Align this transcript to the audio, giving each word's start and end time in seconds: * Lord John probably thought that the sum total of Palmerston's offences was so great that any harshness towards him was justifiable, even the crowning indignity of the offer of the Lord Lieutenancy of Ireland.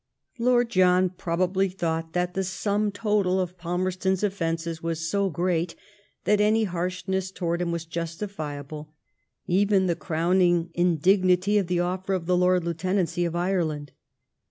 * 0.23 0.25
Lord 0.39 0.71
John 0.71 1.09
probably 1.11 1.69
thought 1.69 2.13
that 2.13 2.33
the 2.33 2.43
sum 2.43 2.91
total 2.91 3.39
of 3.39 3.55
Palmerston's 3.55 4.23
offences 4.23 4.81
was 4.81 5.07
so 5.07 5.29
great 5.29 5.75
that 6.23 6.41
any 6.41 6.63
harshness 6.63 7.29
towards 7.29 7.61
him 7.61 7.71
was 7.71 7.85
justifiable, 7.85 8.95
even 9.45 9.85
the 9.85 9.95
crowning 9.95 10.71
indignity 10.73 11.59
of 11.59 11.67
the 11.67 11.81
offer 11.81 12.15
of 12.15 12.25
the 12.25 12.35
Lord 12.35 12.63
Lieutenancy 12.63 13.25
of 13.25 13.35
Ireland. 13.35 13.91